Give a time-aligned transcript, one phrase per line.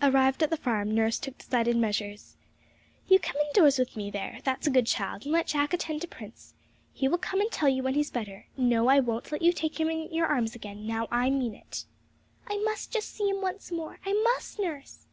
[0.00, 2.36] Arrived at the farm, nurse took decided measures,
[3.06, 6.54] 'You come indoors with me, there's a good child; and let Jack attend to Prince.
[6.94, 8.46] He will come and tell you when he's better.
[8.56, 11.84] No, I won't let you take him in your arms again now I mean it.'
[12.50, 15.04] 'I must just see him once more; I must, nurse!'